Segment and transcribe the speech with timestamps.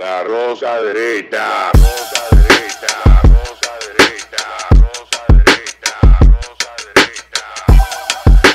[0.00, 1.70] La rosa derecha.
[1.74, 2.92] Rosa derecha.
[3.22, 4.44] Rosa derecha.
[4.80, 5.94] Rosa derecha.
[6.30, 8.50] Rosa derecha.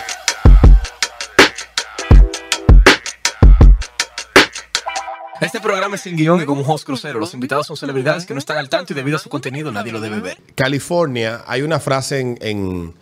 [5.42, 7.20] Este programa es sin guion y como un host crucero.
[7.20, 9.92] Los invitados son celebridades que no están al tanto y debido a su contenido nadie
[9.92, 10.38] lo debe ver.
[10.56, 12.94] California, hay una frase en, en-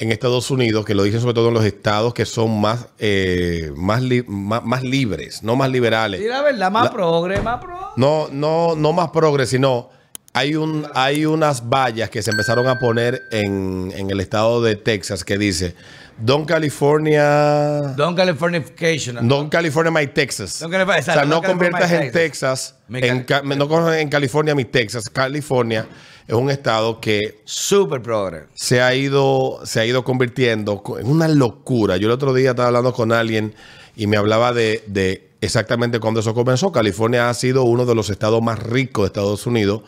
[0.00, 3.70] en Estados Unidos que lo dicen sobre todo en los estados que son más, eh,
[3.76, 6.20] más, li- más, más libres, no más liberales.
[6.20, 7.78] Y la verdad, más La- progre, más pro.
[7.96, 9.90] No, no, no más progres, sino
[10.32, 14.76] hay un, hay unas vallas que se empezaron a poner en, en el estado de
[14.76, 15.74] Texas que dice
[16.20, 17.94] Don California.
[17.96, 19.26] Don Californication.
[19.28, 20.58] Don California my Texas.
[20.60, 22.74] Don California- o sea, no Don conviertas en Texas.
[22.92, 25.08] En, ca- no conviertas en California mi Texas.
[25.10, 25.86] California
[26.28, 28.44] es un estado que Super progre.
[28.54, 31.96] se ha ido, se ha ido convirtiendo co- en una locura.
[31.96, 33.54] Yo el otro día estaba hablando con alguien
[33.96, 36.70] y me hablaba de, de exactamente cuando eso comenzó.
[36.70, 39.82] California ha sido uno de los estados más ricos de Estados Unidos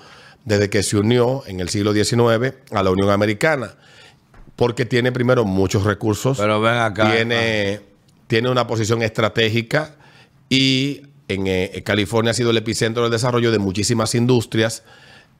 [0.44, 3.74] desde que se unió en el siglo XIX a la Unión Americana.
[4.62, 6.38] Porque tiene primero muchos recursos.
[6.38, 7.10] Pero ven acá.
[7.10, 7.80] Tiene,
[8.28, 9.96] tiene una posición estratégica
[10.48, 14.84] y en eh, California ha sido el epicentro del desarrollo de muchísimas industrias.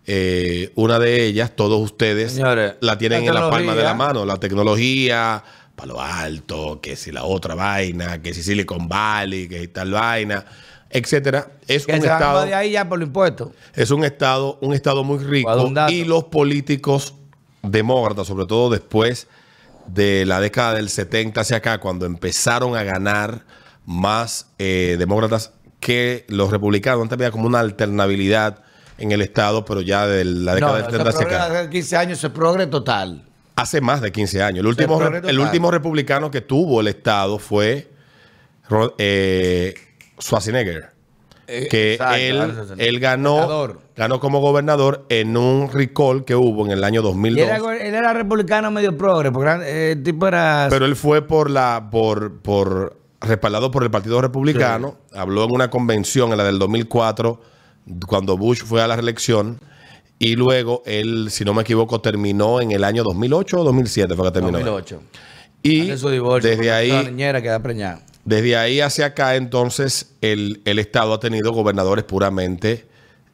[0.08, 4.26] Eh, una de ellas, todos ustedes Señores, la tienen en la palma de la mano.
[4.26, 5.44] La tecnología,
[5.76, 10.44] Palo Alto, que si la otra vaina, que si Silicon Valley, que si tal vaina,
[10.90, 11.58] etcétera.
[11.68, 15.18] Es Que un se estado, de ahí ya por es un estado, un estado muy
[15.18, 17.14] rico y los políticos
[17.62, 19.28] demócratas, sobre todo después
[19.86, 23.44] de la década del 70 hacia acá, cuando empezaron a ganar
[23.84, 27.02] más eh, demócratas que los republicanos.
[27.02, 28.62] Antes había como una alternabilidad
[28.98, 31.60] en el estado, pero ya de la década No, del no, 70 ese hacia acá.
[31.60, 33.24] hace 15 años se progre total.
[33.56, 34.60] Hace más de 15 años.
[34.60, 37.90] El último, el último republicano que tuvo el estado fue
[38.98, 39.74] eh,
[40.20, 40.92] Schwarzenegger
[41.46, 43.80] que Exacto, él, ganó, Gobernador.
[43.96, 47.48] ganó como gobernador en un recall que hubo en el año Y 2002.
[47.48, 50.68] él era, él era republicano medio progre, porque eh, el tipo era...
[50.70, 55.70] Pero él fue por la por por respaldado por el Partido Republicano, habló en una
[55.70, 57.40] convención en la del 2004
[58.06, 59.60] cuando Bush fue a la reelección
[60.18, 64.26] y luego él, si no me equivoco, terminó en el año 2008 o 2007 fue
[64.26, 64.58] que terminó.
[64.58, 65.00] 2008.
[65.64, 68.02] Y Hace su divorcio, desde porque La ahí niñera queda preñada.
[68.24, 72.86] Desde ahí hacia acá, entonces, el, el Estado ha tenido gobernadores puramente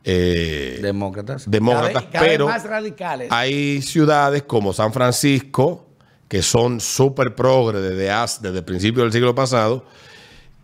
[0.04, 1.50] eh, Demócratas.
[1.50, 3.28] demócratas, Cada vez- cada vez pero más radicales.
[3.30, 5.86] hay ciudades como San Francisco,
[6.28, 8.04] que son súper progre desde,
[8.40, 9.84] desde el principio del siglo pasado,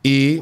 [0.03, 0.41] y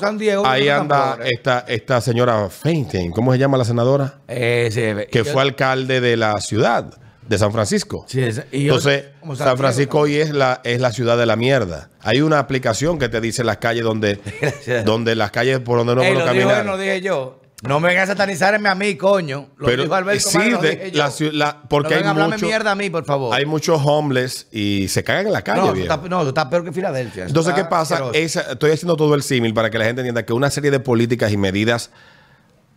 [0.00, 4.20] San Diego, ahí no anda esta, esta señora Feinstein, ¿cómo se llama la senadora?
[4.28, 6.94] Eh, sí, Que yo- fue alcalde de la ciudad
[7.28, 8.04] de San Francisco.
[8.08, 9.04] Sí, es- y yo- Entonces,
[9.36, 11.88] San Francisco hoy es la, es la ciudad de la mierda.
[12.00, 14.18] Hay una aplicación que te dice las calles donde,
[14.84, 16.66] donde las calles por donde no Ey, puedo lo dijo él, caminar.
[16.66, 17.38] no dije yo.
[17.62, 19.50] No me vengas a satanizarme a mí, coño.
[19.56, 21.30] Lo Pero dijo Alberto sí, lo dije yo.
[21.30, 23.32] la porque no hay mucho- mierda a mí, por favor.
[23.32, 25.60] Hay muchos homeless y se cagan en la calle.
[25.60, 25.92] no, viejo.
[25.94, 27.26] estás, no, tú estás peor que Filadelfia.
[27.26, 28.02] Entonces, ¿qué está pasa?
[28.14, 30.80] Esa- estoy haciendo todo el símil para que la gente entienda que una serie de
[30.80, 31.90] políticas y medidas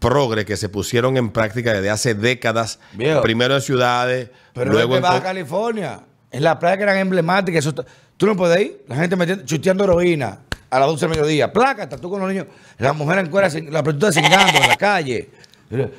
[0.10, 3.22] progre que se pusieron en práctica desde hace décadas, Viejo.
[3.22, 5.02] primero en ciudades, Pero luego en...
[5.02, 6.02] Baja California.
[6.32, 7.66] En la playa que eran emblemáticas.
[7.66, 7.74] Eso
[8.18, 8.84] tú no puedes ir.
[8.88, 10.40] La gente metiendo, chuteando heroína
[10.70, 11.52] a las 12 del mediodía.
[11.54, 12.48] Plácata, tú con los niños.
[12.78, 15.30] Las mujeres en cuera, sin- la prostituta cingando en la calle.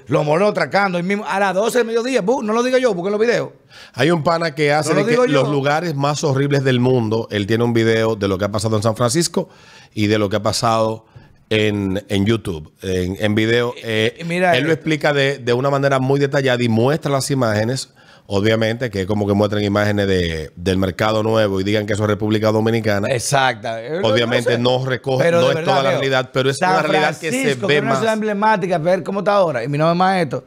[0.07, 0.97] Los monos atracando.
[0.99, 2.23] ahí mismo, a las 12 del mediodía.
[2.23, 3.51] No lo digo yo, busquen los videos.
[3.95, 7.27] Hay un pana que hace No lo de que los lugares más horribles del mundo.
[7.31, 9.49] Él tiene un video de lo que ha pasado en San Francisco
[9.95, 11.07] y de lo que ha pasado
[11.51, 12.73] en, en YouTube.
[12.83, 13.75] En, en video.
[13.83, 17.11] eh, y mira, él lo eh, explica de, de una manera muy detallada y muestra
[17.11, 17.93] las imágenes.
[18.29, 22.03] Obviamente, que es como que muestran imágenes de, del mercado nuevo y digan que eso
[22.03, 23.07] es República Dominicana.
[23.09, 23.79] Exacta.
[24.03, 27.17] Obviamente no recoge, Pero no es verdad, toda la realidad, pero es San una realidad
[27.21, 27.99] que se ve es una más.
[28.01, 29.63] ciudad emblemática, ver cómo está ahora.
[29.63, 30.45] Y mi nombre es Maestro.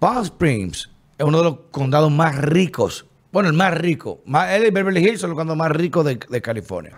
[0.00, 3.06] Palm Springs es uno de los condados más ricos.
[3.30, 4.20] Bueno, el más rico.
[4.26, 6.96] Más, él y Beverly Hills son los condados más ricos de, de California.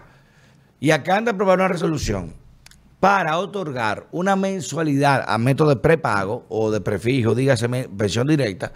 [0.81, 2.33] Y acá anda a aprobar una resolución
[3.03, 8.73] para otorgar una mensualidad a método de prepago o de prefijo, dígase pensión directa,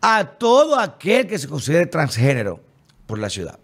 [0.00, 2.58] a todo aquel que se considere transgénero
[3.06, 3.60] por la ciudad.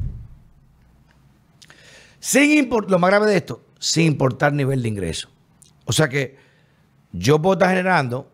[2.20, 5.28] Sin lo más grave de esto, sin importar nivel de ingreso.
[5.86, 6.36] O sea que
[7.10, 8.30] yo puedo estar generando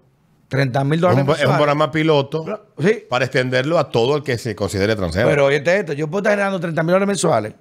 [0.49, 3.05] 30 mil Es dólares es un programa piloto sí.
[3.09, 5.31] para extenderlo a todo el que se considere transgénero.
[5.31, 7.55] Pero oye esto, yo puedo estar generando 30 mil dólares mensuales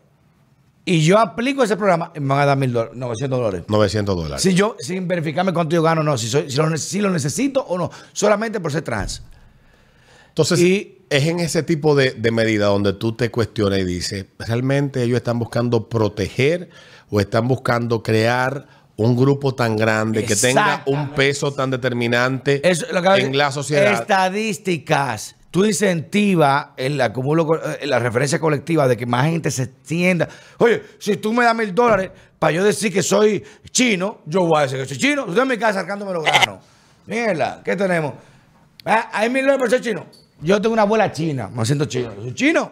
[0.84, 3.64] y yo aplico ese programa me van a dar mil dólares, 900 dólares.
[3.68, 4.42] 900 dólares.
[4.42, 7.00] Si yo, sin verificarme cuánto yo gano o no, si, soy- si, lo, ne- si
[7.02, 9.22] lo necesito o no, solamente por ser trans.
[10.30, 14.26] Entonces, Y- es en ese tipo de, de medida donde tú te cuestionas y dices,
[14.40, 16.70] ¿realmente ellos están buscando proteger
[17.10, 22.86] o están buscando crear un grupo tan grande que tenga un peso tan determinante Eso,
[22.94, 23.92] lo que- en la sociedad.
[23.94, 25.36] Estadísticas.
[25.52, 30.30] Tú incentivas el acumulo, eh, la referencia colectiva de que más gente se extienda.
[30.58, 32.10] Oye, si tú me das mil dólares
[32.40, 35.26] para yo decir que soy chino, yo voy a decir que soy chino.
[35.26, 36.64] Usted en mi casa sacándome los granos.
[37.06, 38.14] Mierda, ¿qué tenemos?
[38.86, 40.06] Ah, Hay mil dólares por ser chino.
[40.40, 42.16] Yo tengo una abuela china, me siento chino.
[42.16, 42.72] Yo soy chino.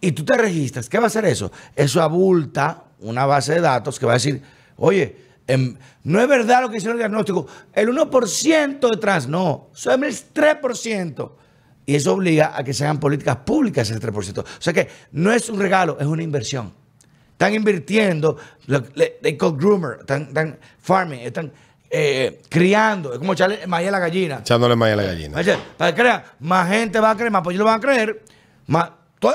[0.00, 0.88] Y tú te registras.
[0.88, 1.52] ¿Qué va a hacer eso?
[1.76, 4.42] Eso abulta una base de datos que va a decir,
[4.76, 5.14] oye,
[5.46, 7.46] em, no es verdad lo que hicieron el diagnóstico.
[7.74, 9.68] El 1% de trans, no.
[9.74, 11.32] Son el 3%.
[11.88, 14.40] Y eso obliga a que se hagan políticas públicas ese 3%.
[14.40, 16.70] O sea que no es un regalo, es una inversión.
[17.32, 18.36] Están invirtiendo,
[18.66, 21.50] lo, they call groomer, están, están farming, están
[21.88, 23.14] eh, criando.
[23.14, 24.40] Es como echarle maíz a la gallina.
[24.40, 25.42] Echándole maíz a la gallina.
[25.78, 28.22] Para que crean, más gente va a creer, más pues lo van a creer.
[28.66, 28.90] Más,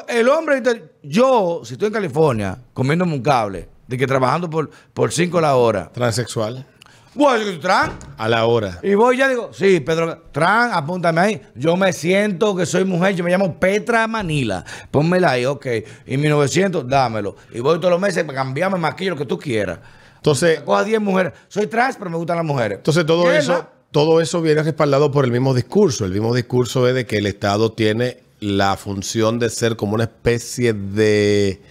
[0.10, 0.62] el hombre,
[1.02, 5.56] yo, si estoy en California, comiéndome un cable, de que trabajando por, por cinco la
[5.56, 6.68] hora, Transexual.
[7.14, 7.94] Soy trans.
[8.18, 8.80] A la hora.
[8.84, 11.42] Y voy ya digo, sí, Pedro, trans, apúntame ahí.
[11.56, 14.66] Yo me siento que soy mujer, yo me llamo Petra Manila.
[14.92, 15.68] Pónmela ahí, ok.
[16.06, 17.36] Y 1900, dámelo.
[17.52, 19.80] Y voy todos los meses para cambiarme, maquillo, lo que tú quieras.
[20.18, 21.34] Entonces, Coja 10 mujeres.
[21.48, 22.78] Soy trans, pero me gustan las mujeres.
[22.78, 26.06] entonces todo eso, todo eso viene respaldado por el mismo discurso.
[26.06, 30.04] El mismo discurso es de que el Estado tiene la función de ser como una
[30.04, 31.62] especie de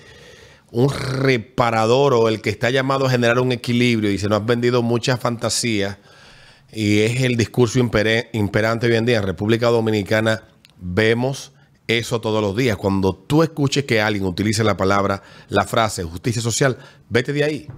[0.73, 4.47] un reparador o el que está llamado a generar un equilibrio y se nos han
[4.47, 5.99] vendido muchas fantasías
[6.73, 10.45] y es el discurso imperante hoy en día en República Dominicana
[10.79, 11.53] vemos
[11.87, 16.41] eso todos los días cuando tú escuches que alguien utilice la palabra la frase justicia
[16.41, 16.79] social
[17.11, 17.69] vete de ahí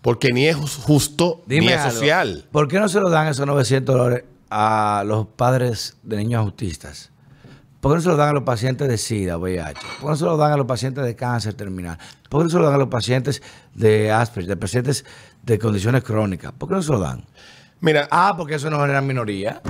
[0.00, 1.90] porque ni es justo ni es algo.
[1.90, 6.40] social ¿Por qué no se lo dan esos 900 dólares a los padres de niños
[6.40, 7.11] autistas?
[7.82, 9.74] ¿Por qué no se lo dan a los pacientes de SIDA, VIH?
[9.74, 11.98] ¿Por qué no se lo dan a los pacientes de cáncer terminal?
[12.28, 13.42] ¿Por qué no se lo dan a los pacientes
[13.74, 15.04] de Asperger, de pacientes
[15.42, 16.52] de condiciones crónicas?
[16.52, 17.24] ¿Por qué no se lo dan?
[17.80, 19.60] mira Ah, porque eso no genera minoría.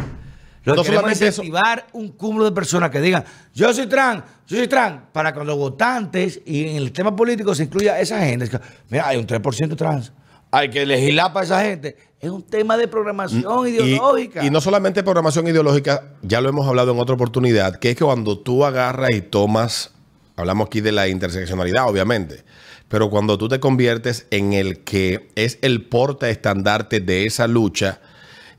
[0.64, 3.24] Lo No que solamente es incentivar un cúmulo de personas que digan,
[3.54, 7.54] yo soy trans, yo soy trans, para que los votantes y en el tema político
[7.54, 8.44] se incluya esa gente.
[8.44, 8.60] Es
[8.90, 10.12] Mira, hay un 3% trans.
[10.52, 11.96] Hay que legislar para esa gente.
[12.20, 14.44] Es un tema de programación Y- ideológica.
[14.44, 18.04] Y, no solamente programación ideológica, ya lo hemos hablado en otra oportunidad, que es que
[18.04, 19.92] cuando tú agarras y tomas,
[20.36, 22.44] hablamos aquí de la interseccionalidad, obviamente,
[22.88, 28.00] pero cuando tú te conviertes en el que es el porta estandarte de esa lucha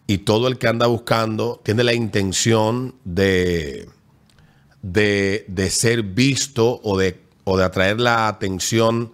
[0.08, 3.88] y todo el que anda buscando tiene la intención de,
[4.82, 9.14] de, de ser visto o de, o de atraer la atención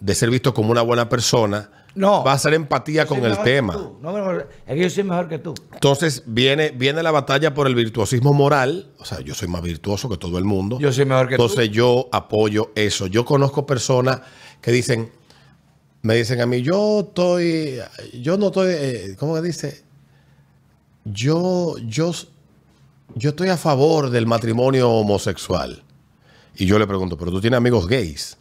[0.00, 2.22] de ser visto como una buena persona, No.
[2.22, 3.74] va a ser empatía con el tema.
[4.00, 5.54] No, mejor- es que yo soy mejor que tú.
[5.72, 8.92] Entonces viene, viene la batalla por el virtuosismo moral.
[8.98, 10.78] O sea, yo soy más virtuoso que todo el mundo.
[10.78, 11.42] Yo soy mejor que tú.
[11.42, 13.06] Entonces yo apoyo eso.
[13.06, 14.20] Yo conozco personas
[14.60, 15.10] que dicen,
[16.02, 17.78] me dicen a mí, yo estoy,
[18.20, 19.82] yo no estoy, eh, ¿cómo que dice?
[21.04, 22.12] Yo, yo,
[23.14, 25.82] yo estoy a favor del matrimonio homosexual.
[26.56, 28.36] Y yo le pregunto, pero tú tienes amigos gays.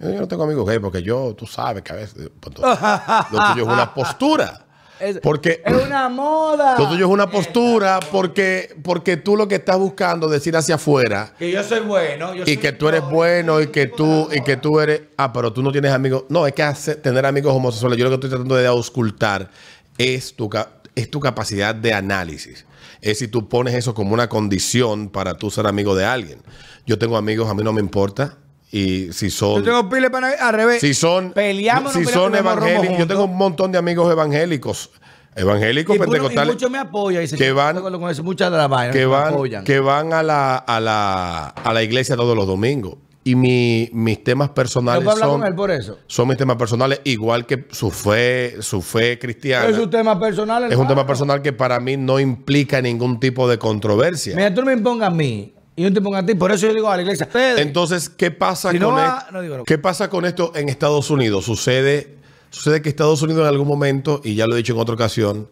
[0.00, 2.88] Yo no tengo amigos gays porque yo, tú sabes que a veces, pues, entonces,
[3.32, 4.64] lo tuyo es una postura.
[5.00, 6.76] Es- Porque Es una moda.
[6.76, 10.74] lo tuyo es una postura porque, porque tú lo que estás buscando es decir hacia
[10.74, 12.34] afuera Que yo soy bueno.
[12.34, 15.32] yo y soy que tú eres bueno y que tú y que tú eres ah
[15.32, 18.14] pero tú no tienes amigos no es que hace- tener amigos homosexuales yo lo que
[18.16, 19.50] estoy tratando de auscultar
[19.98, 20.50] es tu
[20.96, 22.66] es tu capacidad de análisis
[23.00, 26.40] es si tú pones eso como una condición para tú ser amigo de alguien
[26.86, 28.36] yo tengo amigos a mí no me importa
[28.70, 30.80] y si son Yo tengo pile para al revés.
[30.80, 34.90] si son Peleamos, si son evangélicos yo tengo un montón de amigos evangélicos
[35.34, 37.22] evangélicos y, bueno, y pentecostales muchos me apoyan.
[37.24, 39.64] Y que van- estoy con eso, muchas de las vainas que me van, apoyan.
[39.64, 42.96] que van a la, a la, a la iglesia todos los domingos.
[43.24, 45.98] Y mi- mis temas ¿No personales son, con él por eso?
[46.06, 49.68] son mis temas personales, igual que su fe, su fe cristiana.
[49.68, 50.64] Es un tema personal.
[50.72, 54.34] Es un tema personal que para mí no implica ningún tipo de controversia.
[54.34, 56.34] Mira, tú no me impongas a mí y yo no te pongo a ti.
[56.34, 59.32] Por eso yo digo a la iglesia, Entonces, ¿qué pasa Si no con va- esto?
[59.32, 59.64] no digo no.
[59.64, 61.44] ¿Qué pasa con esto en Estados Unidos?
[61.44, 62.16] Sucede,
[62.50, 65.48] sucede que Estados Unidos en algún momento, y ya lo he dicho en otra ocasión,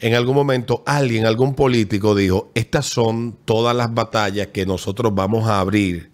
[0.00, 5.48] en algún momento alguien, algún político dijo, estas son todas las batallas que nosotros vamos
[5.48, 6.10] a abrir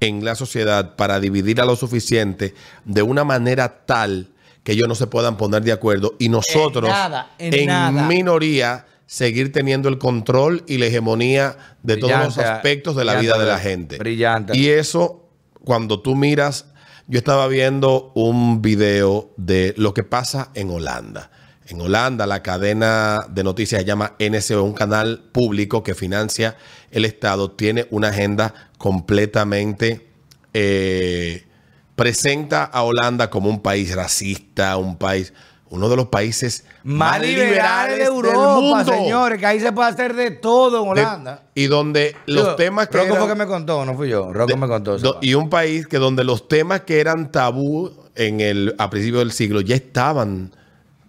[0.00, 2.54] en la sociedad para dividir a lo suficiente
[2.86, 4.28] de una manera tal
[4.62, 8.06] que ellos no se puedan poner de acuerdo y nosotros nada, en nada.
[8.08, 13.38] minoría seguir teniendo el control y la hegemonía de todos los aspectos de la vida
[13.38, 13.98] de la gente.
[13.98, 14.56] brillante.
[14.56, 15.28] Y eso,
[15.64, 16.66] cuando tú miras,
[17.06, 21.30] yo estaba viendo un video de lo que pasa en Holanda.
[21.66, 26.56] En Holanda, la cadena de noticias se llama NSO, un canal público que financia
[26.90, 30.08] el Estado, tiene una agenda completamente
[30.56, 31.44] eh,
[31.96, 35.32] presenta a Holanda como un país racista, un país,
[35.74, 38.92] uno de los países Más liberales de del Europa, mundo.
[38.92, 41.42] señores, que ahí se puede hacer de todo en De- Holanda.
[41.54, 44.32] y donde los temas que Rocco eran- fue que me contó, no fui yo.
[44.32, 44.98] Rocco de- me contó.
[44.98, 49.20] do- y un país que donde los temas que eran tabú en el a principios
[49.20, 50.52] del siglo ya estaban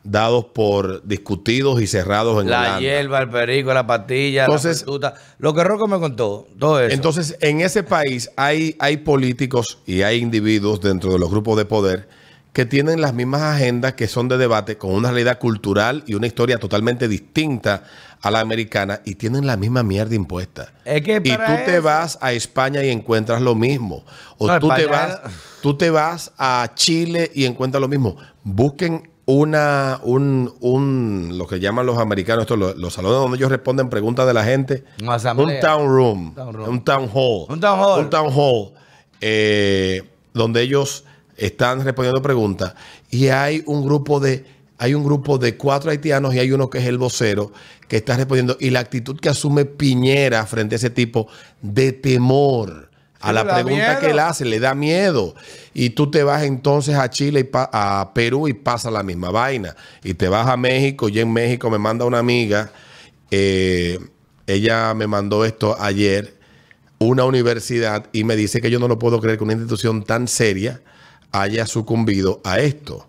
[0.07, 2.79] dados por discutidos y cerrados en la Holanda.
[2.79, 5.13] hierba, el perico, la pastilla, Entonces- la fruta.
[5.39, 6.93] Lo que Rocco me contó, todo eso.
[6.93, 11.65] Entonces, en ese país hay, hay políticos y hay individuos dentro de los grupos de
[11.65, 12.07] poder
[12.55, 16.25] que tienen las mismas agendas que son de debate con una realidad cultural y una
[16.25, 17.83] historia totalmente distinta
[18.21, 20.71] a la americana y tienen la misma mierda impuesta.
[20.85, 24.05] Es que y tú te vas a España y encuentras lo mismo.
[24.37, 25.19] O No, tú, te vas,
[25.61, 28.15] tú te vas a Chile y encuentras lo mismo.
[28.45, 33.51] Busquen una, un, un, lo que llaman los americanos, esto, los, los salones donde ellos
[33.51, 34.85] responden preguntas de la gente.
[35.37, 35.55] Una.
[35.55, 36.35] Un town room.
[36.35, 36.69] Town room.
[36.69, 37.47] Un town hall.
[37.49, 37.99] Un town hall.
[37.99, 38.71] Un town hall.
[39.19, 41.03] eh, donde ellos
[41.37, 42.73] están respondiendo preguntas.
[43.09, 44.45] Y hay un grupo de.
[44.77, 47.53] Hay un grupo de cuatro haitianos y hay uno que es el vocero
[47.87, 48.57] que está respondiendo.
[48.59, 51.29] Y la actitud que asume Piñera frente a ese tipo
[51.61, 52.89] de temor
[53.21, 53.99] a la pregunta miedo.
[54.01, 55.33] que él hace, le da miedo.
[55.73, 59.31] Y tú te vas entonces a Chile y pa- a Perú y pasa la misma
[59.31, 59.77] vaina.
[60.03, 62.71] Y te vas a México y en México me manda una amiga.
[63.31, 63.97] eh,
[64.47, 66.35] ella me mandó esto ayer
[66.99, 70.27] una universidad y me dice que yo no lo puedo creer que una institución tan
[70.27, 70.81] seria
[71.31, 73.07] haya sucumbido a esto.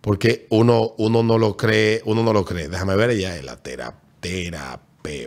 [0.00, 2.68] Porque uno, uno no lo cree, uno no lo cree.
[2.68, 4.80] Déjame ver ella es la terapia.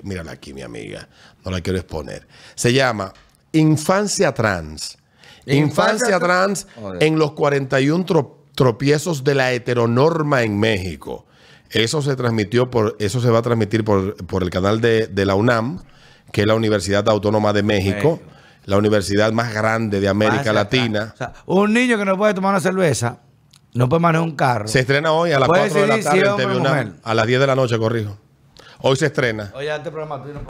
[0.04, 1.10] Mírala aquí, mi amiga.
[1.44, 2.28] No la quiero exponer.
[2.56, 3.14] Se llama
[3.52, 4.98] Infancia Trans.
[5.46, 6.68] Infancia, Infancia Trans
[7.00, 11.26] en los 41 tro- tropiezos de la heteronorma en México.
[11.72, 15.26] Eso se transmitió por, eso se va a transmitir por, por el canal de, de
[15.26, 15.82] la UNAM,
[16.32, 18.32] que es la Universidad Autónoma de México, México.
[18.66, 21.12] La universidad más grande de América Latina.
[21.14, 23.20] O sea, un niño que no puede tomar una cerveza,
[23.74, 24.68] no puede manejar un carro.
[24.68, 26.98] Se estrena hoy a las Puede 4 de la si tarde en TV UNAM.
[27.04, 28.18] A las 10 de la noche, corrijo.
[28.80, 29.52] Hoy se estrena.
[29.56, 30.42] Oye, este programa tú no.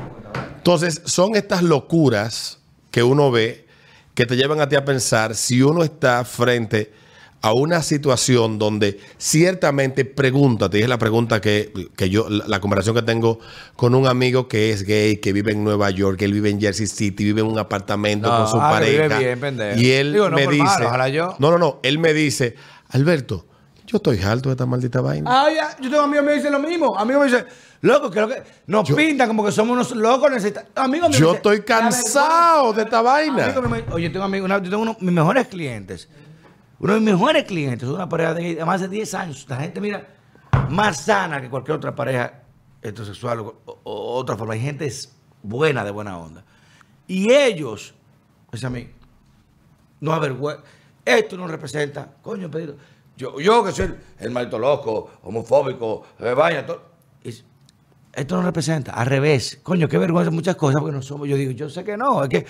[0.57, 3.67] Entonces, son estas locuras que uno ve
[4.13, 6.93] que te llevan a ti a pensar si uno está frente
[7.43, 12.59] a una situación donde ciertamente pregúntate, y es la pregunta que, que yo, la, la
[12.59, 13.39] conversación que tengo
[13.75, 16.61] con un amigo que es gay, que vive en Nueva York, que él vive en
[16.61, 19.17] Jersey City, vive en un apartamento No, con su ah, pareja.
[19.17, 19.39] bien,
[19.77, 21.35] y él Digo, no me dice, malo, ojalá yo.
[21.39, 22.55] no, no, no, él me dice,
[22.89, 23.45] Alberto,
[23.87, 25.29] yo estoy harto de esta maldita vaina.
[25.29, 26.97] Ah, ya, yo tengo amigos que me dicen lo mismo.
[26.97, 27.45] Amigos me dicen,
[27.81, 30.31] loco, creo que nos pintan como que somos unos locos.
[30.31, 30.65] Necesita...
[30.75, 32.75] Amigos Yo me dicen, estoy "La cansado vergüenza".
[32.77, 33.43] de esta vaina.
[33.45, 36.07] Amigos míos me- Oye, yo tengo amigos, una- yo tengo uno de mis mejores clientes.
[36.81, 39.45] Uno de mis mejores clientes, una pareja de, más de 10 años.
[39.47, 40.07] La gente, mira,
[40.67, 42.41] más sana que cualquier otra pareja
[42.81, 44.55] heterosexual o, otra forma.
[44.55, 46.43] Hay gente es buena, de buena onda.
[47.05, 47.93] Y ellos,
[48.51, 48.89] es a mí,
[49.99, 50.63] no avergüenza.
[51.05, 52.77] Esto no representa, coño, Pedro.
[53.15, 56.81] Yo, yo que soy el, el loco, homofóbico, eh, vaya, todo.
[57.23, 57.45] Es-
[58.13, 59.59] esto no representa, al revés.
[59.61, 61.27] Coño, qué vergüenza muchas cosas porque no somos.
[61.27, 62.45] Yo digo, yo sé que no, es que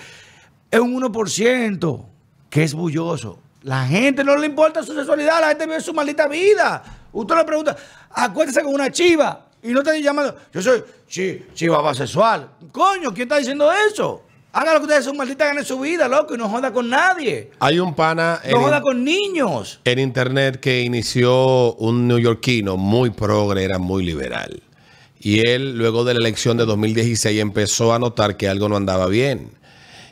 [0.70, 2.06] es un 1%
[2.48, 3.38] que es bulloso.
[3.62, 6.82] La gente no le importa su sexualidad, la gente vive su maldita vida.
[7.12, 7.76] Usted le pregunta,
[8.10, 12.48] acuérdese con una chiva y no te llamando, yo soy chi- chiva bisexual.
[12.72, 14.24] Coño, ¿quién está diciendo eso?
[14.54, 16.90] Haga lo que ustedes son maldita gana en su vida, loco, y no joda con
[16.90, 17.52] nadie.
[17.60, 19.80] Hay un pana en, No joda con niños.
[19.84, 24.62] en internet que inició un neoyorquino muy progre, era muy liberal.
[25.20, 29.06] Y él, luego de la elección de 2016, empezó a notar que algo no andaba
[29.06, 29.52] bien.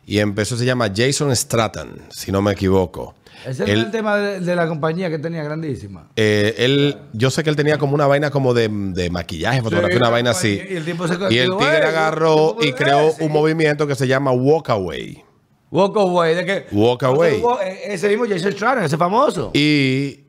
[0.06, 3.14] Y empezó, se llama Jason Stratton, si no me equivoco.
[3.46, 6.08] Ese Él- es el tema de, de la compañía que tenía grandísima.
[6.16, 9.96] Eh, él, yo sé que él tenía como una vaina como de, de maquillaje, fotografía,
[9.96, 10.60] una vaina así.
[10.70, 13.32] y el tipo se Y el dijo, tigre "Ey, agarró ¿cómo y creó ser?" un
[13.32, 15.22] movimiento que se llama Walk Away.
[15.70, 16.34] Walk away.
[16.34, 16.66] ¿De qué?
[16.72, 17.42] Walk away.
[17.64, 19.52] Eh, Ese mismo Jason Stratton, ese famoso.
[19.54, 20.20] Y,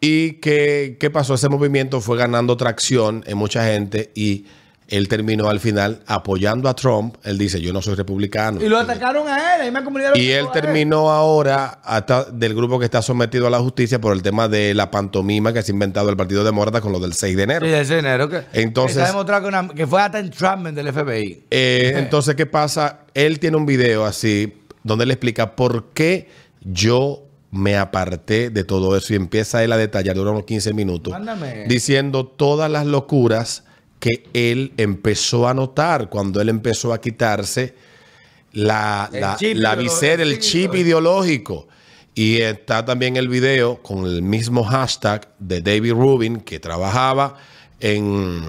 [0.00, 1.34] y que, ¿qué pasó?
[1.34, 4.46] Ese movimiento fue ganando tracción en mucha gente y
[4.92, 7.16] él terminó al final apoyando a Trump.
[7.24, 8.62] Él dice, yo no soy republicano.
[8.62, 10.14] Y lo atacaron a él, la comunidad.
[10.14, 14.22] Y él terminó ahora hasta del grupo que está sometido a la justicia por el
[14.22, 17.36] tema de la pantomima que se ha inventado el Partido Demócrata con lo del 6
[17.36, 17.66] de enero.
[17.66, 18.28] Sí, ese enero.
[18.28, 21.44] Que, Entonces- que se ha demostrado que, una- que fue hasta entrapment del FBI.
[21.50, 23.00] Eh, entonces, ¿qué pasa?
[23.14, 24.52] Él tiene un video así
[24.84, 26.28] donde él explica por qué
[26.60, 31.12] yo me aparté de todo eso y empieza él a detallar, dura unos 15 minutos,
[31.12, 31.64] Mándame.
[31.66, 33.64] diciendo todas las locuras
[34.02, 37.72] que él empezó a notar cuando él empezó a quitarse
[38.52, 41.68] la, la, visera, el chip ideológico.
[42.12, 47.36] Y está también el video con el mismo hashtag de David Rubin que trabajaba
[47.78, 48.42] en,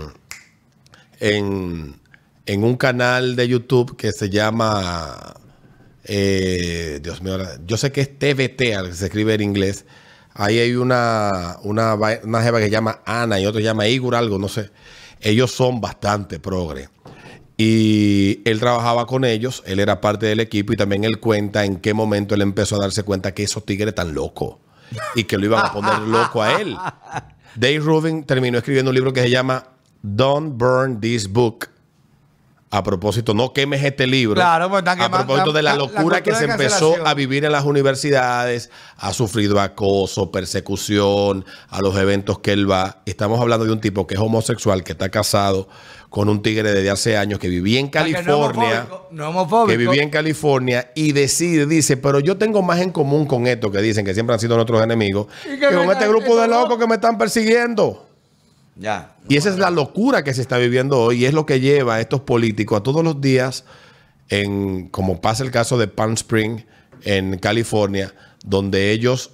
[1.20, 2.00] en,
[2.48, 5.36] en un canal de YouTube que se llama
[6.04, 9.86] eh, Dios mío, yo sé que es TVT, al que se escribe en inglés.
[10.34, 14.16] Ahí hay una, una, una jeva que se llama Ana y otro se llama Igor,
[14.16, 14.72] algo, no sé.
[15.24, 16.90] Ellos son bastante progre.
[17.58, 21.78] Y él trabajaba con ellos, él era parte del equipo y también él cuenta en
[21.78, 24.58] qué momento él empezó a darse cuenta que esos tigres están locos
[25.16, 26.76] y que lo iban a poner loco a él.
[27.56, 29.66] Dave Rubin terminó escribiendo un libro que se llama
[30.02, 31.70] Don't Burn This Book.
[32.76, 34.34] A propósito, no quemes este libro.
[34.34, 37.66] Claro, pues están a propósito de la locura que se empezó a vivir en las
[37.66, 43.04] universidades, ha sufrido acoso, persecución, a los eventos que él va.
[43.06, 45.70] Estamos hablando de un tipo que es homosexual, que está casado
[46.10, 49.68] con un tigre desde hace años, que vivía en no California No homofóbico.
[49.68, 53.70] que vivía en California y decide, dice, pero yo tengo más en común con esto
[53.72, 56.48] que dicen que siempre han sido nuestros enemigos, Y que que con este grupo de
[56.48, 58.13] locos que me están persiguiendo.
[58.76, 59.16] Ya.
[59.30, 61.96] Y esa es la locura que se está viviendo hoy y es lo que lleva
[61.96, 63.66] a estos políticos a todos los días,
[64.30, 66.62] en, como pasa el caso de Palm Spring
[67.04, 68.14] en California,
[68.44, 69.32] donde ellos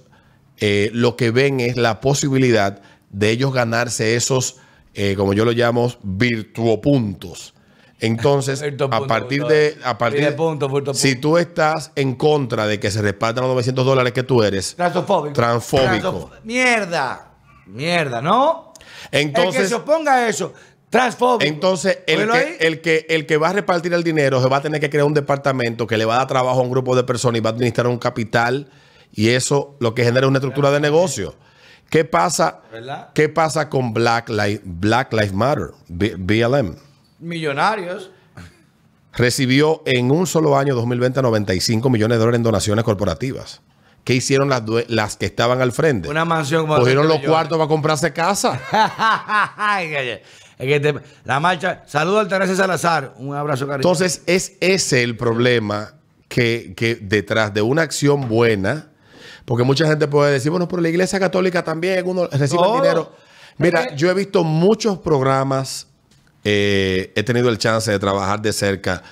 [0.58, 4.56] eh, lo que ven es la posibilidad de ellos ganarse esos,
[4.94, 7.54] eh, como yo lo llamo, virtuopuntos.
[7.98, 9.54] Entonces, a partir punto.
[9.54, 13.50] de, a partir de- punto, si tú estás en contra de que se repartan los
[13.52, 15.32] 900 dólares que tú eres, Transfóbico.
[15.32, 16.30] Transfóbico.
[16.44, 17.29] Mierda.
[17.70, 18.72] Mierda, ¿no?
[19.10, 20.52] el que entonces se oponga a eso,
[20.90, 21.44] transfóbico.
[21.48, 24.62] Entonces, el que, el, que, el que va a repartir el dinero se va a
[24.62, 27.04] tener que crear un departamento que le va a dar trabajo a un grupo de
[27.04, 28.68] personas y va a administrar un capital
[29.12, 31.34] y eso lo que genera es una estructura de negocio.
[31.88, 32.60] ¿Qué pasa?
[32.70, 33.08] ¿Verdad?
[33.14, 36.76] ¿Qué pasa con Black, Li- Black Lives Matter, B- BLM?
[37.18, 38.10] Millonarios.
[39.12, 43.60] Recibió en un solo año 2020 95 millones de dólares en donaciones corporativas.
[44.04, 46.08] ¿Qué hicieron las, las que estaban al frente?
[46.08, 48.60] Una mansión Cogieron 30 los cuartos para comprarse casa.
[51.24, 51.82] La marcha.
[51.86, 53.14] Saludos al Teresa Salazar.
[53.18, 53.76] Un abrazo, cariño.
[53.78, 55.94] Entonces, es ese el problema
[56.28, 58.88] que, que detrás de una acción buena,
[59.44, 63.12] porque mucha gente puede decir, bueno, pero la iglesia católica también uno recibe dinero.
[63.58, 65.86] Mira, yo he visto muchos programas,
[66.44, 69.02] eh, he tenido el chance de trabajar de cerca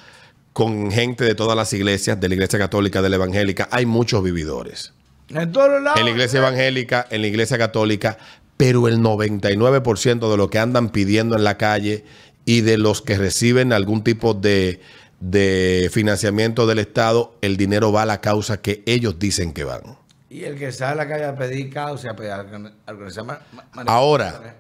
[0.59, 3.69] con gente de todas las iglesias, de la iglesia católica, de la evangélica.
[3.71, 4.93] Hay muchos vividores.
[5.29, 6.01] en todos lados.
[6.01, 8.19] En la iglesia evangélica, en la iglesia católica,
[8.57, 12.05] pero el 99% de lo que andan pidiendo en la calle
[12.45, 14.81] y de los que reciben algún tipo de,
[15.21, 19.83] de financiamiento del Estado, el dinero va a la causa que ellos dicen que van.
[20.29, 23.43] Y el que sale a la calle a pedir causa, a pedir manifestaciones.
[23.87, 24.57] Ahora,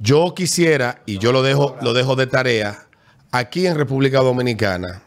[0.00, 2.88] yo quisiera, y yo lo dejo, lo dejo de tarea,
[3.30, 5.02] aquí en República Dominicana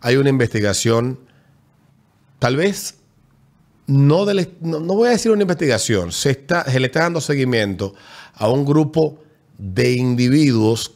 [0.00, 1.18] hay una investigación,
[2.38, 2.96] tal vez,
[3.86, 7.20] no, del- no, no voy a decir una investigación, se, está, se le está dando
[7.20, 7.94] seguimiento
[8.34, 9.18] a un grupo
[9.58, 10.92] de individuos,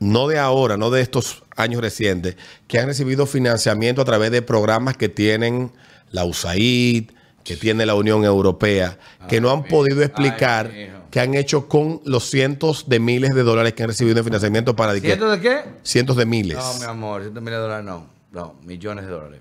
[0.00, 4.42] no de ahora, no de estos años recientes, que han recibido financiamiento a través de
[4.42, 5.72] programas que tienen
[6.10, 7.10] la USAID,
[7.44, 10.70] que tiene la Unión Europea, que no han podido explicar
[11.10, 14.74] qué han hecho con los cientos de miles de dólares que han recibido en financiamiento
[14.74, 15.60] para ¿Cientos de qué?
[15.82, 18.08] cientos de miles No, mi amor, cientos miles de dólares no.
[18.32, 19.40] No, millones de dólares.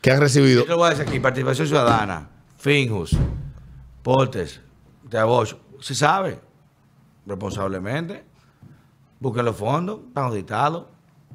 [0.00, 0.60] que han recibido.
[0.60, 3.16] Yo te lo voy a decir aquí: participación ciudadana, Finjus,
[4.02, 4.60] Portes,
[5.08, 5.60] Teabocho.
[5.80, 6.40] Se sabe,
[7.26, 8.24] responsablemente.
[9.20, 10.86] Busquen los fondos, están auditados.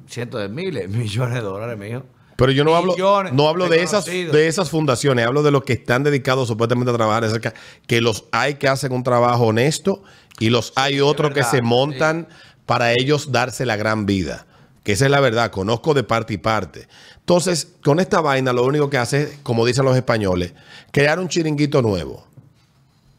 [0.06, 2.02] Cientos de miles, millones de dólares, mijo.
[2.38, 2.94] Pero yo no hablo,
[3.32, 6.94] no hablo de esas, de esas fundaciones, hablo de los que están dedicados supuestamente a
[6.94, 7.52] trabajar cerca,
[7.88, 10.04] que los hay que hacen un trabajo honesto
[10.38, 12.28] y los hay otros que se montan
[12.64, 14.46] para ellos darse la gran vida.
[14.84, 16.86] Que esa es la verdad, conozco de parte y parte.
[17.18, 20.52] Entonces, con esta vaina lo único que hace es, como dicen los españoles,
[20.92, 22.24] crear un chiringuito nuevo,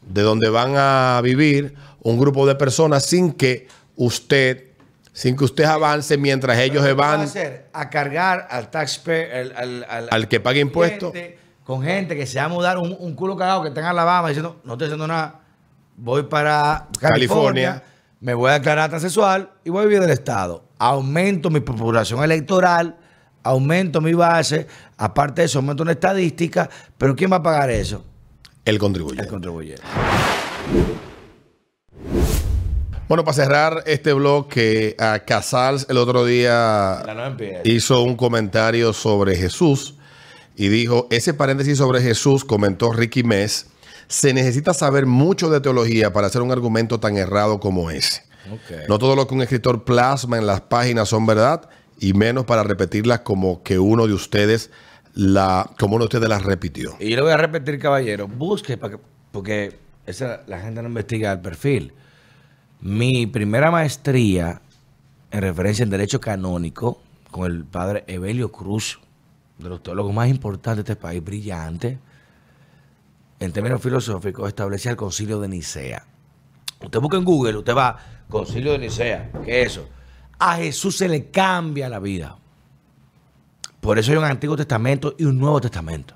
[0.07, 4.68] de donde van a vivir un grupo de personas sin que usted,
[5.19, 7.67] sin que usted avance mientras ellos se ¿Qué va a van hacer?
[7.73, 11.11] A cargar al taxpayer, al, al, al- al que pague impuestos.
[11.65, 14.29] Con gente que se va a mudar un, un culo cagado que está en Alabama
[14.29, 15.41] diciendo, no estoy haciendo nada,
[15.97, 17.09] voy para California,
[17.81, 17.83] California.
[18.21, 20.63] me voy a declarar transexual y voy a vivir del Estado.
[20.79, 22.95] Aumento mi población electoral,
[23.43, 28.05] aumento mi base, aparte de eso, aumento una estadística, pero ¿quién va a pagar eso?
[28.63, 29.23] El contribuyente.
[29.25, 29.83] El contribuyente.
[33.09, 37.01] Bueno, para cerrar este bloque, a Casals el otro día
[37.63, 39.95] hizo un comentario sobre Jesús
[40.55, 43.65] y dijo, ese paréntesis sobre Jesús, comentó Ricky Mess,
[44.07, 48.21] se necesita saber mucho de teología para hacer un argumento tan errado como ese.
[48.87, 51.67] No todo lo que un escritor plasma en las páginas son verdad
[51.99, 54.69] y menos para repetirlas como que uno de ustedes
[55.15, 56.95] la como uno de ustedes las repitió.
[56.99, 60.89] Y yo le voy a repetir, caballero, busque, para que- porque esa, la gente no
[60.89, 61.93] investiga el perfil.
[62.81, 64.61] Mi primera maestría
[65.31, 69.01] en referencia en Derecho Canónico con el padre Evelio Cruz
[69.57, 71.99] de los teólogos más importantes de este país, brillante,
[73.37, 76.05] en términos filosóficos, establecía el concilio de Nicea.
[76.81, 77.97] Usted busca en Google, usted va,
[78.29, 79.89] concilio de Nicea, ¿qué es eso?
[80.39, 82.37] A Jesús se le cambia la vida.
[83.81, 86.15] Por eso hay un Antiguo Testamento y un Nuevo Testamento.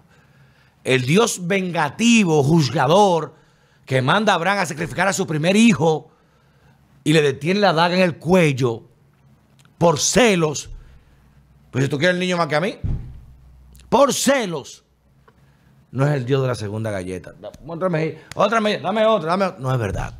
[0.86, 3.36] El Dios vengativo, juzgador,
[3.86, 6.12] que manda a Abraham a sacrificar a su primer hijo
[7.03, 8.83] y le detiene la daga en el cuello
[9.77, 10.69] por celos.
[11.71, 12.77] Pues si tú quieres el niño más que a mí,
[13.89, 14.83] por celos,
[15.91, 17.33] no es el Dios de la segunda galleta.
[17.65, 19.59] Otra mejilla, dame otra, dame otra.
[19.59, 20.13] No es verdad.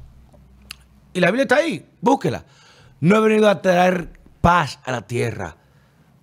[1.14, 2.44] Y la Biblia está ahí, búsquela.
[3.00, 5.56] No he venido a traer paz a la tierra.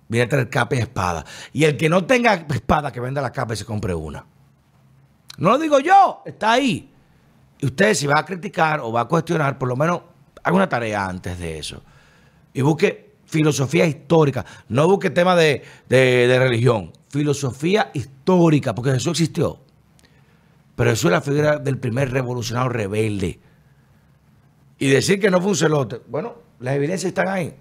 [0.07, 1.25] Viene a traer capa y espada.
[1.53, 4.25] Y el que no tenga espada, que venda la capa y se compre una.
[5.37, 6.93] No lo digo yo, está ahí.
[7.59, 10.01] Y usted si va a criticar o va a cuestionar, por lo menos
[10.43, 11.81] haga una tarea antes de eso.
[12.53, 14.45] Y busque filosofía histórica.
[14.69, 16.91] No busque tema de, de- religión.
[17.09, 19.59] Filosofía histórica, porque Jesús existió.
[20.75, 23.39] Pero Jesús es la figura del primer revolucionario rebelde.
[24.79, 26.01] Y decir que no fue un celote.
[26.07, 27.53] Bueno, las evidencias están ahí.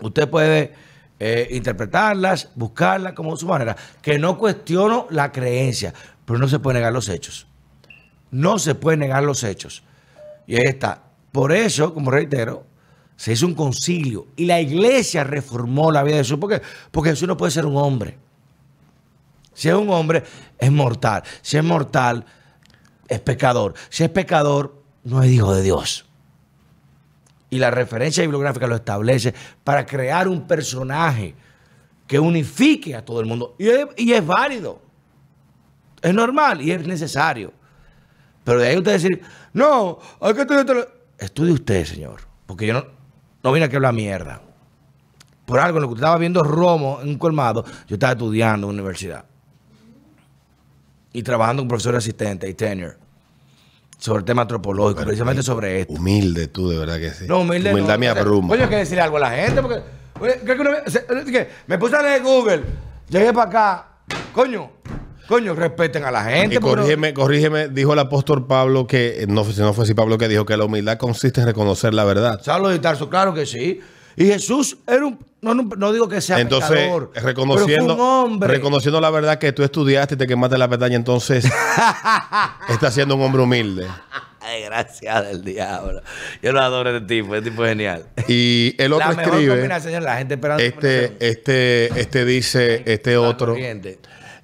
[0.00, 0.74] Usted puede
[1.18, 3.76] eh, interpretarlas, buscarlas como su manera.
[4.00, 5.92] Que no cuestiono la creencia,
[6.24, 7.46] pero no se puede negar los hechos.
[8.30, 9.82] No se puede negar los hechos.
[10.46, 11.02] Y ahí está.
[11.36, 12.64] Por eso, como reitero,
[13.14, 16.38] se hizo un concilio y la iglesia reformó la vida de Jesús.
[16.38, 16.62] ¿Por qué?
[16.90, 18.16] Porque Jesús no puede ser un hombre.
[19.52, 20.24] Si es un hombre,
[20.56, 21.22] es mortal.
[21.42, 22.24] Si es mortal,
[23.06, 23.74] es pecador.
[23.90, 26.06] Si es pecador, no es hijo de Dios.
[27.50, 31.34] Y la referencia bibliográfica lo establece para crear un personaje
[32.06, 33.56] que unifique a todo el mundo.
[33.58, 33.68] Y
[34.14, 34.80] es, válido.
[36.00, 37.52] Es normal y es necesario.
[38.42, 39.20] Pero de ahí usted decir,
[39.52, 40.95] no, hay que estudiar.
[41.16, 41.24] Tele-".
[41.26, 42.20] Estudie usted, señor.
[42.46, 42.84] Porque yo no,
[43.42, 44.40] no vine aquí a hablar mierda.
[45.44, 48.66] Por algo, en lo que usted estaba viendo Romo en un colmado, yo estaba estudiando
[48.66, 49.24] en una universidad.
[51.12, 52.94] Y trabajando con profesor asistente y tenure.
[53.98, 55.94] Sobre el tema antropológico, precisamente sobre esto.
[55.94, 57.24] Humilde tú, de verdad que sí.
[57.26, 57.70] No, humilde.
[57.72, 57.98] Humildad no.
[58.00, 58.48] me abruma.
[58.48, 59.80] Coño, hay que decirle algo a la gente porque.
[60.20, 62.62] oye, ¿qué que uno- se- que me puse a leer Google,
[63.08, 63.88] llegué para acá.
[64.34, 64.70] Coño,
[65.28, 66.56] coño, respeten a la gente.
[66.56, 70.18] Y no- corrígeme, corrígeme, dijo el apóstol Pablo que, no, si no fue así Pablo
[70.18, 72.40] que dijo que la humildad consiste en reconocer la verdad.
[72.42, 73.80] Saulo de Tarso, claro que sí.
[74.18, 75.18] Y Jesús era un.
[75.42, 78.48] No, no, no digo que sea Entonces, pecador, reconociendo, pero fue un hombre.
[78.48, 81.44] reconociendo la verdad que tú estudiaste y te quemaste la pestaña, entonces
[82.68, 83.86] está siendo un hombre humilde.
[84.40, 86.00] Ay, gracias del diablo.
[86.42, 88.06] Yo lo adoro este tipo, este tipo es genial.
[88.28, 90.62] Y el otro la mejor escribe, combinación, la gente esperando.
[90.62, 93.98] este, este, este dice, este otro, corriente.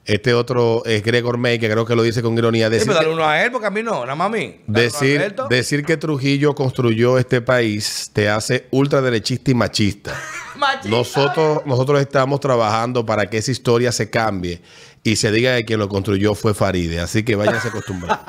[0.04, 2.98] Este otro es Gregor May, que creo que lo dice con ironía, Sí, decir, pero
[3.00, 4.60] dale uno a él, porque a mí no, nada más a mí.
[4.68, 10.12] A decir, decir que Trujillo construyó este país te hace ultraderechista y machista.
[10.56, 10.88] Machista.
[10.90, 14.60] Nosotros, nosotros estamos trabajando para que esa historia se cambie
[15.02, 17.00] y se diga que quien lo construyó fue Faride.
[17.00, 18.22] Así que váyanse acostumbrando.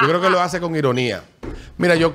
[0.00, 1.24] Yo creo que lo hace con ironía.
[1.76, 2.14] Mira, yo,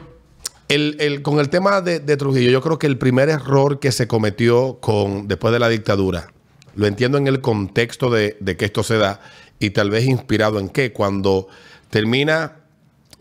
[0.69, 3.91] el, el- con el tema de, de Trujillo, yo creo que el primer error que
[3.91, 6.31] se cometió con, después de la dictadura,
[6.75, 9.21] lo entiendo en el contexto de, de que esto se da
[9.59, 11.47] y tal vez inspirado en qué, cuando
[11.89, 12.57] termina,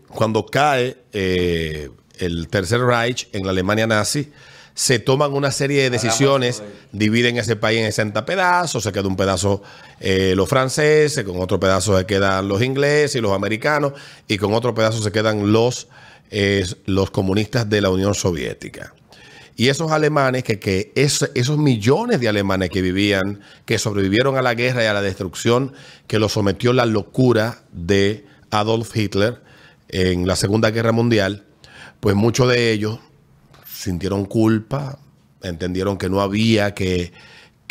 [0.09, 4.31] cuando cae eh, el Tercer Reich en la Alemania nazi,
[4.73, 9.15] se toman una serie de decisiones, dividen ese país en 60 pedazos, se queda un
[9.15, 9.61] pedazo
[9.99, 13.93] eh, los franceses, con otro pedazo se quedan los ingleses y los americanos,
[14.27, 15.87] y con otro pedazo se quedan los,
[16.31, 18.93] eh, los comunistas de la Unión Soviética.
[19.55, 24.41] Y esos alemanes, que, que es- esos millones de alemanes que vivían, que sobrevivieron a
[24.41, 25.73] la guerra y a la destrucción,
[26.07, 29.41] que los sometió la locura de Adolf Hitler
[29.89, 31.43] en la Segunda Guerra Mundial,
[31.99, 32.99] pues muchos de ellos
[33.67, 34.97] sintieron culpa,
[35.41, 37.11] entendieron que no había que,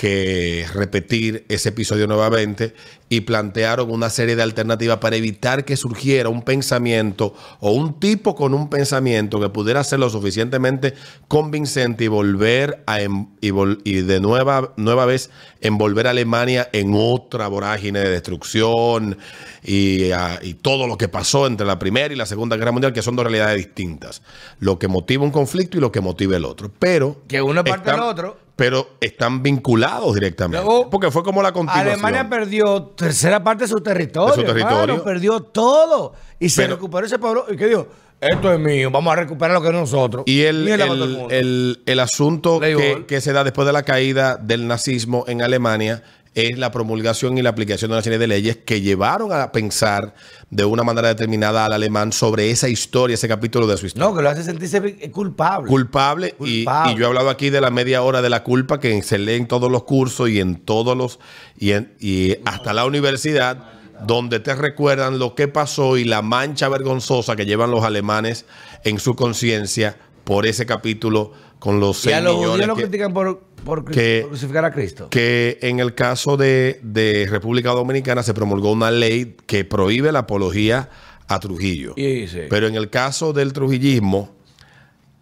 [0.02, 2.74] que repetir ese episodio nuevamente
[3.08, 8.34] y plantearon una serie de alternativas para evitar que surgiera un pensamiento o un tipo
[8.34, 10.94] con un pensamiento que pudiera ser lo suficientemente
[11.28, 16.68] convincente y volver a em- y, vol- y de nueva, nueva vez envolver a Alemania
[16.72, 19.18] en otra vorágine de destrucción
[19.62, 22.92] y, ah, y todo lo que pasó entre la Primera y la Segunda Guerra Mundial,
[22.92, 24.20] que son dos realidades distintas.
[24.58, 26.72] Lo que motiva un conflicto y lo que motiva el otro.
[26.76, 28.38] Pero Que uno es parte del otro.
[28.56, 30.64] Pero están vinculados directamente.
[30.64, 31.88] Luego, porque fue como la continuación.
[31.88, 34.34] Alemania perdió tercera parte de su territorio.
[34.36, 35.02] De su territorio.
[35.02, 36.12] perdió todo.
[36.38, 37.46] Y se Pero- recuperó ese pueblo.
[37.50, 37.86] ¿Y qué dijo?
[38.20, 40.22] Esto es mío, vamos a recuperar lo que es nosotros.
[40.26, 44.68] Y el, el, el- el asunto que, que se da después de la caída del
[44.68, 48.80] nazismo en Alemania es la promulgación y la aplicación de una serie de leyes que
[48.80, 50.14] llevaron a pensar
[50.50, 54.08] de una manera determinada al alemán sobre esa historia, ese capítulo de su historia.
[54.08, 55.68] No, que lo hace sentirse culpable.
[55.68, 59.18] culpable, y- yo he hablado aquí de la media hora de la culpa que se
[59.18, 61.18] lee en todos los cursos y en todos los
[61.58, 63.58] y, en- y hasta la universidad
[64.06, 68.46] donde te recuerdan lo que pasó y la mancha vergonzosa que llevan los alemanes
[68.84, 72.76] en su conciencia por ese capítulo con los y 6 a los judíos millones lo
[72.76, 75.08] que- critican por, por, cru- que- por crucificar a Cristo.
[75.10, 80.20] que en el caso de, de República Dominicana se promulgó una ley que prohíbe la
[80.20, 80.88] apología
[81.28, 81.94] a Trujillo.
[81.96, 82.40] Y sí.
[82.50, 84.30] Pero en el caso del trujillismo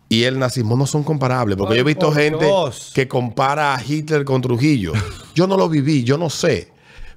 [0.09, 2.91] y el nazismo no son comparables, porque Ay, yo he visto por gente Dios.
[2.95, 4.93] que compara a Hitler con Trujillo.
[5.35, 6.73] Yo no lo viví, yo no sé,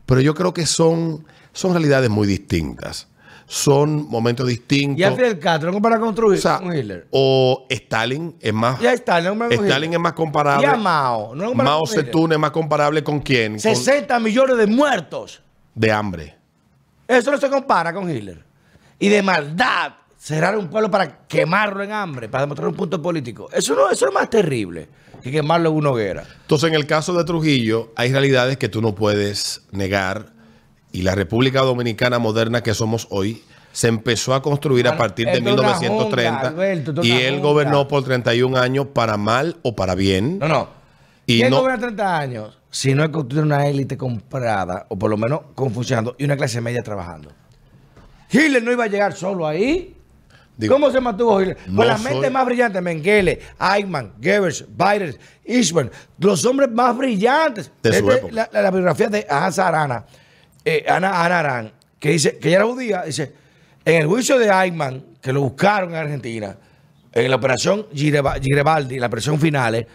[0.05, 3.07] pero yo creo que son, son realidades muy distintas.
[3.45, 4.99] Son momentos distintos.
[4.99, 6.39] y a Fidel Castro, ¿no compara con Trujillo?
[6.39, 7.07] O sea, con Hitler.
[7.11, 10.65] o Stalin es más, Ya está, no compara con Stalin es más comparable.
[10.65, 11.85] Y a Mao, ¿no Mao?
[11.85, 13.53] Zedong es más comparable con quién?
[13.53, 15.41] Con- 60 millones de muertos.
[15.75, 16.35] de hambre.
[17.07, 18.43] Eso no se compara con Hitler.
[18.99, 23.49] Y de maldad, cerrar un pueblo para quemarlo en hambre, para demostrar un punto político.
[23.51, 24.87] Eso no, eso es más terrible
[25.21, 26.23] que quemarlo en una hoguera.
[26.41, 30.31] Entonces, en el caso de Trujillo, hay realidades que tú no puedes negar.
[30.93, 35.25] Y la República Dominicana moderna que somos hoy se empezó a construir a Mano, partir
[35.25, 36.31] de esto es una 1930.
[36.31, 37.47] junta, Alberto, esto es y él junta.
[37.47, 40.39] gobernó por 31 años para mal o para bien.
[40.39, 40.67] No, no.
[41.25, 45.09] Y ¿Quién no- gobierna 30 años si no hay construir una élite comprada, o por
[45.09, 47.31] lo menos con funcionando, y una clase media trabajando?
[48.31, 49.95] Hitler no iba a llegar solo ahí.
[50.55, 51.57] Digo, ¿Cómo se mantuvo Hitler?
[51.67, 56.95] no Con las soy- mentes más brillantes, Mengele, Eichmann, Goebbels, Biden, Eastman, los hombres más
[56.95, 57.71] brillantes.
[57.81, 58.31] De su época.
[58.31, 60.05] La, la- la biografía de Hans Arana,
[60.65, 63.33] eh, Ana, Ana Aran, que dice que ella era judía, dice,
[63.85, 66.55] en el juicio de Eichmann, que lo buscaron en Argentina,
[67.11, 69.85] en la operación Gireba- Garibaldi, la operación finales,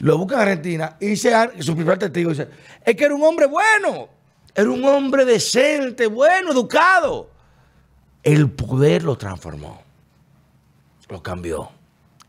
[0.00, 2.48] lo buscan en Argentina y dice su primer testigo, dice,
[2.84, 4.08] es que era un hombre bueno,
[4.54, 7.30] era un hombre decente, bueno, educado.
[8.22, 9.82] El poder lo transformó,
[11.08, 11.70] lo cambió.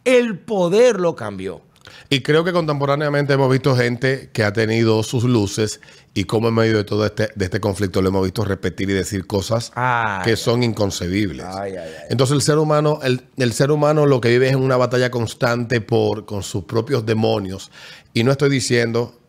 [0.03, 1.61] El poder lo cambió.
[2.09, 5.81] Y creo que contemporáneamente hemos visto gente que ha tenido sus luces
[6.13, 8.93] y como en medio de todo este, de este conflicto lo hemos visto repetir y
[8.93, 11.45] decir cosas Ay, que son inconcebibles.
[11.45, 12.05] Ay, ay, ay.
[12.09, 15.81] Entonces el ser humano, el, el ser humano lo que vive es una batalla constante
[15.81, 17.71] por, con sus propios demonios.
[18.13, 19.19] Y no estoy diciendo,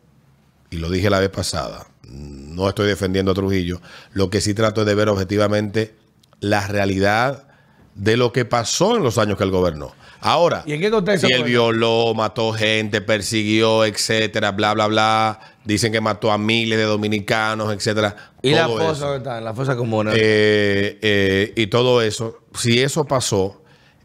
[0.69, 3.81] y lo dije la vez pasada, no estoy defendiendo a Trujillo,
[4.13, 5.93] lo que sí trato es de ver objetivamente
[6.39, 7.47] la realidad
[7.95, 9.93] de lo que pasó en los años que él gobernó.
[10.19, 15.39] Ahora, ¿Y en qué contexto si él violó, mató gente, persiguió, etcétera, bla, bla, bla,
[15.63, 18.15] dicen que mató a miles de dominicanos, etcétera.
[18.41, 19.41] ¿Y la fosa está?
[19.41, 20.09] La fosa común.
[20.11, 23.61] Eh, eh, y todo eso, si eso pasó,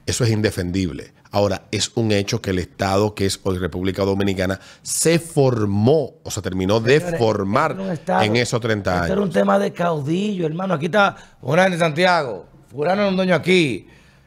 [0.07, 1.13] eso es indefendible.
[1.35, 6.31] Ahora, es un hecho que el Estado, que es hoy República Dominicana, se formó, o
[6.31, 8.23] sea, terminó de Señores, formar estado.
[8.23, 9.35] en esos 30 Esto era un años.
[9.35, 10.75] tema de caudillo, hermano.
[10.75, 12.45] Aquí está una de Santiago.
[12.71, 13.87] Fulano dueño aquí.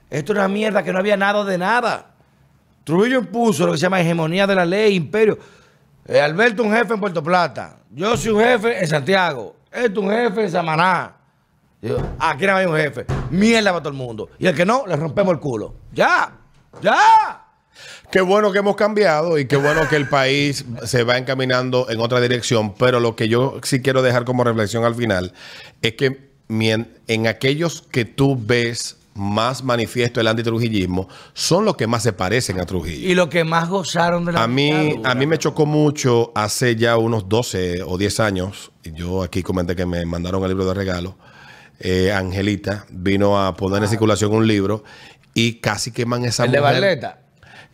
[0.09, 2.11] Esto era una mierda que no había nada de nada.
[2.83, 5.37] Trujillo impuso lo que se llama hegemonía de la ley, imperio.
[6.07, 7.77] Eh, Alberto un jefe en Puerto Plata.
[7.91, 9.55] Yo soy un jefe en Santiago.
[9.71, 11.15] Esto un jefe en Samaná.
[11.81, 13.05] Digo, aquí no hay un jefe.
[13.31, 14.29] Mierda para todo el mundo.
[14.37, 15.73] Y el que no, le rompemos el culo.
[15.91, 16.31] ¡Ya!
[16.81, 17.41] ¡Ya!
[18.11, 21.99] Qué bueno que hemos cambiado y qué bueno que el país se va encaminando en
[21.99, 25.33] otra dirección, pero lo que yo sí quiero dejar como reflexión al final
[25.81, 32.03] es que en aquellos que tú ves más manifiesto el antitrujillismo son los que más
[32.03, 33.09] se parecen a Trujillo.
[33.09, 35.11] Y lo que más gozaron de la A mí, dictadura.
[35.11, 38.71] a mí me chocó mucho hace ya unos 12 o 10 años.
[38.83, 41.17] Yo aquí comenté que me mandaron el libro de regalo.
[41.79, 44.83] eh, Angelita vino a poner en circulación un libro
[45.33, 46.45] y casi queman esa.
[46.45, 46.59] El de.
[46.59, 47.19] Barleta.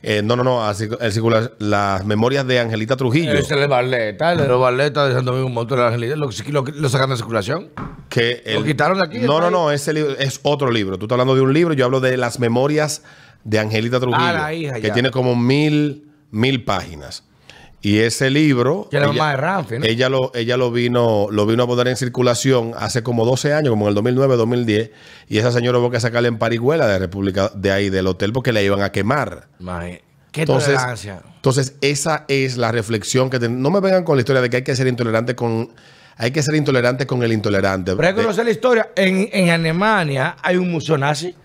[0.04, 0.66] Eh, no, no, no.
[0.66, 3.32] a circu- el circular- las memorias de Angelita Trujillo.
[3.34, 5.84] Ese es el de Barleta, el de los Barleta de Santo Domingo, un montón de
[5.84, 6.16] la Angelita.
[6.16, 7.70] Lo, lo, lo sacan de circulación.
[8.10, 9.52] que ¿Lo quitaron de aquí, No, no, país?
[9.52, 9.72] no.
[9.72, 10.98] Ese libro es otro libro.
[10.98, 11.74] Tú estás hablando de un libro.
[11.76, 13.04] Yo hablo de las memorias
[13.44, 14.24] de Angelita Trujillo.
[14.24, 14.94] Ah, la hija, que ya.
[14.94, 17.24] tiene como mil, mil páginas.
[17.84, 18.88] Y ese libro.
[18.92, 19.86] Que la ella- mamá de Ramfi, ¿no?
[19.86, 23.72] Ella lo, ella lo vino, lo vino a poner en circulación hace como 12 años,
[23.72, 24.92] como en el 2009, 2010.
[25.28, 28.52] Y esa señora hubo que sacarla en parihuela de República, de ahí, del hotel, porque
[28.54, 29.48] la iban a quemar.
[30.32, 31.22] Qué Entonces, tolerancia.
[31.36, 34.64] entonces, esa es la reflexión que no me vengan con la historia de que hay
[34.64, 35.72] que ser intolerante con
[36.18, 37.96] hay que ser intolerante con el intolerante.
[37.96, 38.92] Pero hay que conocer la historia.
[38.96, 41.36] En, en Alemania hay un museo nazi.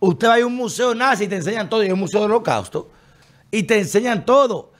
[0.00, 1.82] Usted va a un museo nazi y te enseñan todo.
[1.82, 2.90] Y hay un museo del holocausto.
[3.50, 4.72] Y te enseñan todo.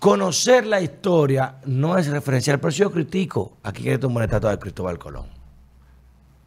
[0.00, 2.58] Conocer la historia no es referencial.
[2.58, 5.26] Pero si yo critico, aquí quiere tomar una estatua de Cristóbal Colón.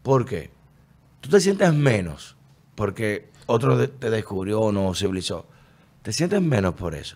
[0.01, 0.49] ¿Por qué?
[1.21, 2.35] Tú te sientes menos
[2.73, 5.45] porque otro te descubrió o no civilizó.
[6.01, 7.15] Te sientes menos por eso.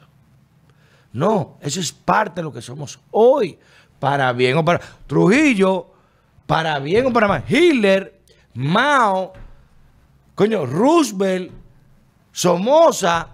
[1.12, 3.58] No, eso es parte de lo que somos hoy.
[4.00, 5.88] para bien o para Trujillo,
[6.46, 7.44] para bien o para mal.
[7.48, 8.22] Hitler,
[8.54, 9.34] Mao,
[10.36, 11.52] coño, Roosevelt,
[12.32, 13.30] Somoza,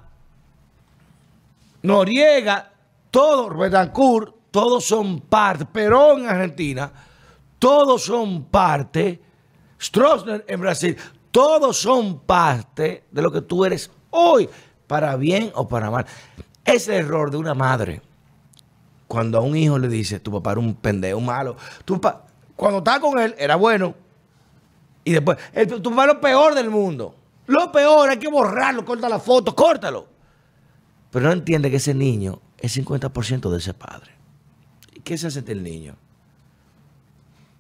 [1.82, 2.73] Noriega,
[3.14, 6.92] todos, Betancourt, todos son parte, Perón en Argentina,
[7.60, 9.22] todos son parte,
[9.80, 10.98] Stroessner en Brasil,
[11.30, 14.50] todos son parte de lo que tú eres hoy,
[14.88, 16.08] para bien o para mal.
[16.66, 18.02] Es el error de una madre
[19.08, 22.80] cuando a un hijo le dice, tu papá era un pendejo malo, tu papá, cuando
[22.80, 23.94] estaba con él era bueno,
[25.04, 25.38] y después,
[25.84, 27.14] tu papá es lo peor del mundo.
[27.46, 30.08] Lo peor, hay que borrarlo, corta la foto, córtalo.
[31.12, 34.12] Pero no entiende que ese niño es 50% de ese padre.
[34.96, 35.98] ¿Y qué se hace el niño?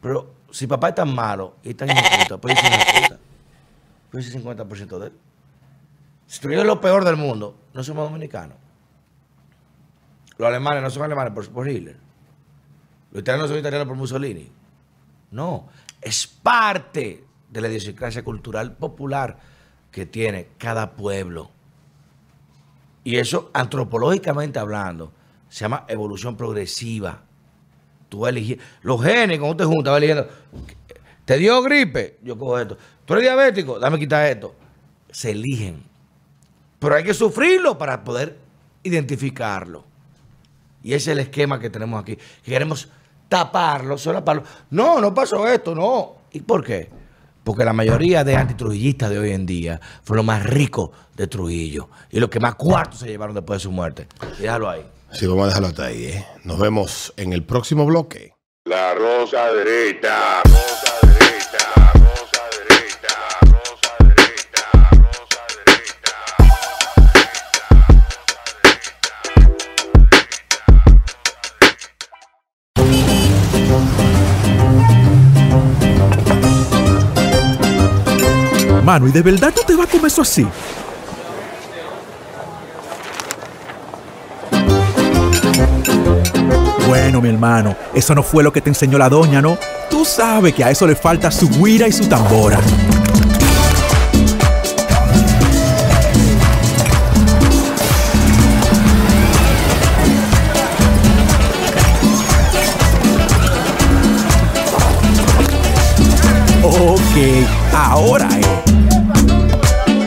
[0.01, 3.19] Pero si papá es tan malo y tan injusto, pues una puta.
[4.09, 5.13] Pues ese 50% de él.
[6.25, 8.55] Si eres lo peor del mundo, no somos dominicanos.
[10.37, 11.97] Los alemanes no son alemanes por, por Hitler.
[13.11, 14.49] Los italianos no son italianos por Mussolini.
[15.31, 15.67] No,
[16.01, 19.37] es parte de la idiosincrasia cultural popular
[19.91, 21.51] que tiene cada pueblo.
[23.03, 25.11] Y eso, antropológicamente hablando,
[25.49, 27.21] se llama evolución progresiva.
[28.09, 28.59] Tú vas elegir.
[28.81, 30.27] Los genes, cuando te juntas, vas eligiendo.
[31.25, 32.19] ¿Te dio gripe?
[32.23, 32.77] Yo cojo esto.
[33.05, 33.79] ¿Tú eres diabético?
[33.79, 34.55] Dame quitar esto.
[35.11, 35.83] Se eligen.
[36.79, 38.37] Pero hay que sufrirlo para poder
[38.83, 39.85] identificarlo.
[40.83, 42.17] Y ese es el esquema que tenemos aquí.
[42.43, 42.89] Que queremos
[43.29, 44.43] taparlo, solaparlo.
[44.69, 46.17] No, no pasó esto, no.
[46.31, 46.89] ¿Y por qué?
[47.43, 51.89] Porque la mayoría de antitrujillistas de hoy en día fueron los más ricos de Trujillo.
[52.09, 54.07] Y los que más cuartos se llevaron después de su muerte.
[54.39, 54.85] Y déjalo ahí.
[55.11, 56.05] Sí, vamos a dejarlo hasta ahí.
[56.05, 56.25] ¿eh?
[56.43, 58.33] Nos vemos en el próximo bloque.
[58.65, 60.41] La rosa derecha.
[60.43, 60.92] Rosa
[78.83, 80.45] Mano, ¿y de verdad tú te vas a comer eso así?
[86.87, 89.57] Bueno, mi hermano, eso no fue lo que te enseñó la doña, ¿no?
[89.89, 92.59] Tú sabes que a eso le falta su guira y su tambora.
[106.63, 108.62] Ok, ahora es.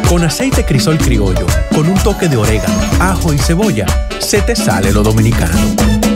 [0.08, 3.86] Con aceite crisol criollo, con un toque de orégano, ajo y cebolla,
[4.20, 6.15] se te sale lo dominicano.